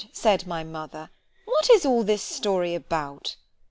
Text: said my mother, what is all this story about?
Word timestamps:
said 0.11 0.47
my 0.47 0.63
mother, 0.63 1.11
what 1.45 1.69
is 1.69 1.85
all 1.85 2.03
this 2.03 2.23
story 2.23 2.73
about? 2.73 3.35